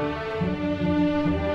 Música 0.00 1.47